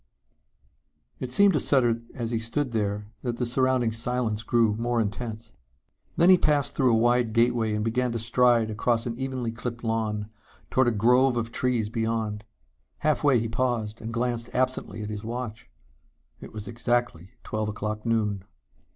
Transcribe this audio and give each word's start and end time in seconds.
_It 1.19 1.31
seemed 1.31 1.53
to 1.53 1.59
Sutter 1.59 2.01
as 2.15 2.31
he 2.31 2.39
stood 2.39 2.71
there 2.71 3.11
that 3.21 3.37
the 3.37 3.45
surrounding 3.45 3.91
silence 3.91 4.41
grew 4.41 4.75
more 4.77 4.99
intense. 4.99 5.53
Then 6.15 6.31
he 6.31 6.39
passed 6.39 6.73
through 6.73 6.91
a 6.91 6.97
wide 6.97 7.33
gateway 7.33 7.75
and 7.75 7.85
began 7.85 8.11
to 8.13 8.17
stride 8.17 8.71
across 8.71 9.05
an 9.05 9.15
evenly 9.19 9.51
clipped 9.51 9.83
lawn 9.83 10.27
toward 10.71 10.87
a 10.87 10.91
grove 10.91 11.37
of 11.37 11.51
trees 11.51 11.89
beyond. 11.89 12.45
Halfway 13.05 13.39
he 13.39 13.47
paused 13.47 14.01
and 14.01 14.11
glanced 14.11 14.49
absently 14.55 15.03
at 15.03 15.11
his 15.11 15.23
watch. 15.23 15.69
It 16.39 16.51
was 16.51 16.67
exactly 16.67 17.33
twelve 17.43 17.69
o'clock 17.69 18.03
noon. 18.03 18.43